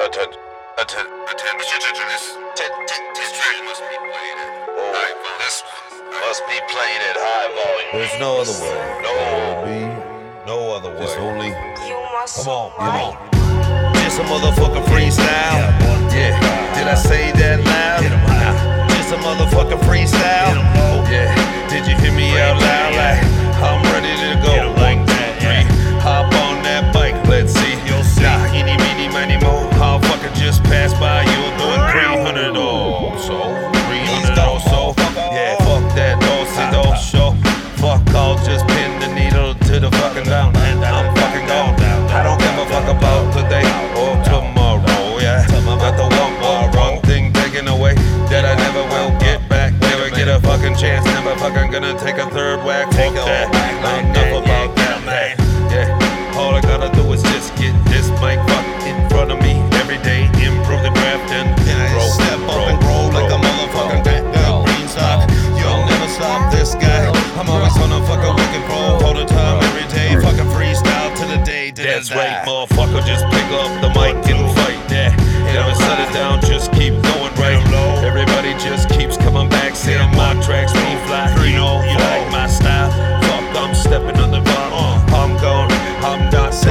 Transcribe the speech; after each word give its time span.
Attention, 0.00 0.32
attention, 0.80 1.12
attention. 1.28 2.08
This, 2.08 2.32
this 2.56 3.30
track 3.36 3.56
must 3.68 3.84
be 3.84 3.96
played 4.00 4.38
at 4.40 4.48
oh. 4.72 4.96
high 4.96 5.12
volume. 5.12 5.44
This 5.44 5.60
must 6.24 6.40
be 6.48 6.56
played 6.72 7.02
at 7.04 7.20
high 7.20 7.52
volume. 7.52 7.92
There's 8.00 8.16
no 8.16 8.40
other 8.40 8.56
way. 8.64 8.80
No. 9.04 9.12
Be 9.60 9.84
no 10.48 10.72
other 10.72 10.88
way. 10.96 11.04
It's 11.04 11.20
only 11.20 11.52
You 11.84 12.00
must 12.16 12.32
Come 12.40 12.48
on, 12.48 12.72
come 12.80 12.96
on. 12.96 13.12
Just 14.00 14.16
a 14.16 14.24
motherfucking 14.24 14.88
freestyle. 14.88 15.68
Yeah. 16.16 16.32
Did 16.72 16.88
I 16.88 16.96
say 16.96 17.32
that 17.36 17.60
loud? 17.60 18.00
Just 18.96 19.12
a 19.12 19.18
motherfucking 19.20 19.49
Fuck 53.10 53.26
that. 53.26 53.50
Enough 53.50 54.44
about 54.44 54.70
that, 54.76 54.98
man. 55.02 55.34
Yeah. 55.66 56.38
All 56.38 56.54
I 56.54 56.60
gotta 56.62 56.94
do 56.94 57.02
is 57.10 57.22
just 57.22 57.50
get 57.58 57.74
this 57.90 58.06
mic 58.22 58.38
fuck 58.46 58.66
in 58.86 58.94
front 59.10 59.34
of 59.34 59.38
me 59.42 59.58
every 59.82 59.98
day. 60.06 60.30
Improve 60.38 60.86
the 60.86 60.94
draft 60.94 61.26
and 61.34 61.50
grow. 61.90 62.06
Step 62.06 62.38
up 62.46 62.70
and 62.70 62.78
grow 62.78 63.10
like 63.10 63.26
a 63.26 63.38
motherfucking 63.38 64.06
girl. 64.06 64.62
Green 64.62 64.86
sock. 64.86 65.26
You'll 65.58 65.82
never 65.90 66.06
stop 66.06 66.54
this 66.54 66.78
guy. 66.78 67.10
I'm 67.34 67.50
always 67.50 67.74
on 67.82 67.90
a 67.90 68.00
fucking 68.06 68.34
wicked 68.38 68.64
roll. 68.70 69.02
All 69.02 69.14
the 69.14 69.26
time, 69.26 69.58
every 69.58 69.90
day. 69.90 70.14
Fucking 70.14 70.46
freestyle 70.54 71.10
to 71.18 71.24
the 71.26 71.42
day. 71.42 71.74
That's 71.74 72.14
right, 72.14 72.46
motherfucker. 72.46 73.02
Just 73.02 73.26
pick 73.34 73.48
up 73.58 73.70
the 73.82 73.90
mic 73.98 74.14
and 74.30 74.46
fight. 74.54 74.78
Yeah. 74.86 75.10
Never 75.50 75.74
set 75.74 75.98
it 75.98 76.14
down, 76.14 76.40
just 76.46 76.70
keep 76.78 76.94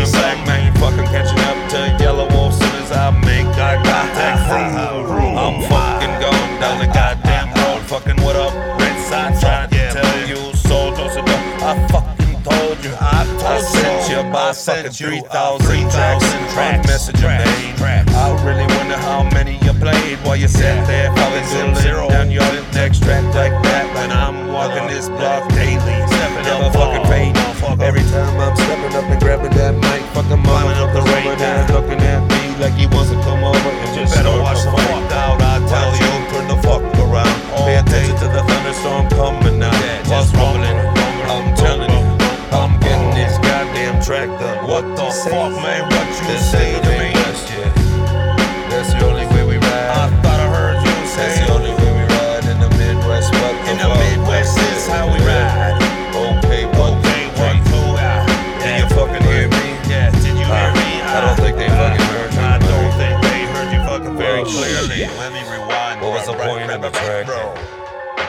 not 0.00 0.08
saying 0.08 0.44
back, 0.44 0.46
man. 0.46 0.74
Fucking 0.76 1.04
catching 1.12 1.38
up 1.40 1.58
to 1.70 2.02
Yellow 2.02 2.28
Wolf 2.30 2.54
soon 2.54 2.74
as 2.82 2.92
I 2.92 3.10
make 3.10 3.46
eye 3.58 3.76
contact. 3.76 4.50
I'm 4.50 5.62
fucking 5.68 6.14
going 6.20 6.60
down 6.60 6.78
the 6.78 6.86
goddamn 6.92 7.48
road. 7.54 7.82
Fucking 7.86 8.22
what 8.24 8.36
up, 8.36 8.54
Red 8.80 8.98
Side? 9.08 9.40
Tried 9.40 9.70
to 9.70 10.00
tell 10.00 10.28
you, 10.28 10.54
so 10.56 10.94
don't 10.94 11.10
sit 11.10 11.24
down. 11.26 11.62
I 11.62 11.88
fucking 11.88 12.42
told 12.42 12.84
you. 12.84 12.92
I, 13.00 13.26
I 13.44 13.60
sent 13.60 14.10
you 14.10 14.20
about 14.20 14.56
fucking 14.56 14.92
3,000 14.92 15.28
tracks. 15.28 16.24
One 16.56 16.86
message 16.86 17.18
a 17.18 17.44
day. 17.44 17.70
I 18.12 18.44
really 18.44 18.66
wonder 18.76 18.96
how 18.96 19.22
many 19.30 19.58
you 19.64 19.72
played 19.72 20.18
while 20.24 20.36
you 20.36 20.48
sat 20.48 20.86
there 20.86 21.10
fucking 21.16 21.74
zero 21.76 22.08
down 22.08 22.30
your 22.30 22.42
next 22.72 23.02
track 23.02 23.24
like 23.34 23.52
that. 23.64 23.94
When 23.94 24.12
I'm 24.12 24.52
walking 24.52 24.86
this 24.88 25.08
block 25.08 25.49
fuck, 45.30 45.52
man? 45.62 45.89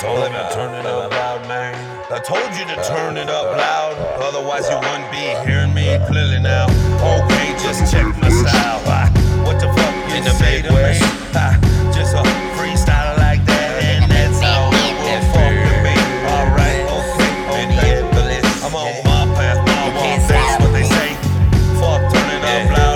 Told 0.00 0.24
him 0.24 0.32
to 0.32 0.48
turn 0.54 0.74
it 0.74 0.86
up 0.86 1.10
loud, 1.12 1.46
man. 1.48 1.74
I 2.10 2.18
told 2.18 2.50
you 2.56 2.64
to 2.64 2.76
turn 2.88 3.16
it 3.16 3.28
up 3.28 3.56
loud, 3.56 3.94
otherwise 4.18 4.68
you 4.68 4.76
wouldn't 4.76 5.10
be 5.12 5.24
hearing 5.46 5.74
me 5.74 5.98
clearly 6.08 6.40
now. 6.40 6.66
Okay, 6.98 7.52
just 7.62 7.92
check 7.92 8.06
my 8.18 8.28
style. 8.30 8.80
Ah, 8.86 9.06
What 9.44 9.60
the 9.60 9.68
fuck 9.68 9.94
you 10.10 10.16
In 10.18 10.24
the 10.24 10.30
say 10.40 10.62
to 10.62 10.68
me? 10.70 10.74
Midwest. 10.74 11.02
Ah, 11.36 11.54
Just 11.94 12.14
a 12.16 12.22
freestyle 12.56 13.16
like 13.18 13.44
that, 13.46 13.70
and 13.84 14.10
that's 14.10 14.40
how 14.40 14.72
it 14.72 14.94
will 15.04 15.22
fucking 15.36 15.80
be. 15.84 15.94
Alright, 16.26 16.82
okay, 16.98 18.00
okay. 18.10 18.40
I'm 18.64 18.74
on 18.74 18.90
my 19.04 19.22
path, 19.36 19.60
my 19.68 19.84
walk, 19.94 20.28
that's 20.28 20.56
what 20.64 20.72
they 20.72 20.86
say. 20.88 21.10
Fuck, 21.78 22.00
turn 22.10 22.28
it 22.34 22.42
up 22.42 22.78
loud 22.78 22.89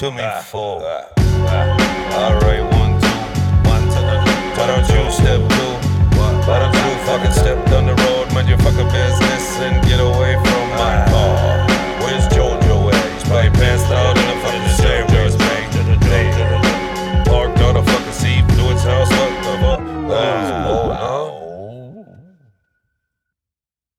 to 0.00 0.10
me 0.10 0.22
ah, 0.22 0.40
for? 0.40 0.80
ah, 0.82 1.04
ah. 1.18 2.32
Alright, 2.32 2.69